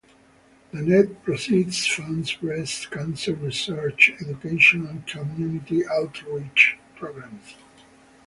The 0.73 0.81
net 0.81 1.21
proceeds 1.21 1.85
fund 1.85 2.27
breast 2.41 2.89
cancer 2.89 3.35
research, 3.35 4.11
education, 4.19 4.87
and 4.87 5.05
community 5.05 5.83
outreach 5.87 6.75
programs. 6.95 7.53